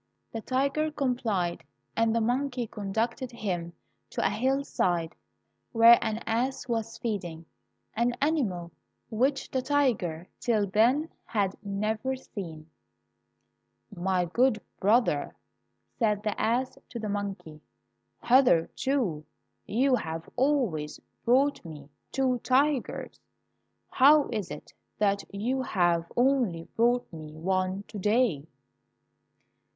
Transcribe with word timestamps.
The 0.31 0.41
tiger 0.41 0.89
complied, 0.91 1.63
and 1.95 2.15
the 2.15 2.21
monkey 2.21 2.65
conducted 2.65 3.29
him 3.31 3.73
to 4.09 4.25
a 4.25 4.31
hillside 4.31 5.13
where 5.73 5.99
an 6.03 6.23
ass 6.25 6.67
was 6.67 6.97
feeding— 6.97 7.45
an 7.95 8.13
animal 8.19 8.71
which 9.11 9.51
the 9.51 9.61
tiger, 9.61 10.27
till 10.39 10.65
then, 10.65 11.09
had 11.23 11.55
never 11.63 12.15
seen. 12.15 12.67
"My 13.95 14.25
good 14.25 14.59
brother," 14.79 15.35
said 15.99 16.23
the 16.23 16.41
ass 16.41 16.79
to 16.89 16.97
the 16.97 17.07
monkey, 17.07 17.61
"hitherto 18.23 19.23
you 19.67 19.93
have 19.97 20.27
always 20.35 20.99
brought 21.25 21.63
me 21.63 21.89
two 22.11 22.39
tigers, 22.39 23.19
how 23.91 24.29
is 24.29 24.49
it 24.49 24.73
that 24.97 25.23
you 25.31 25.61
have 25.61 26.11
only 26.17 26.63
brought 26.75 27.05
me 27.13 27.37
one 27.37 27.83
to 27.83 27.99
day?" 27.99 28.47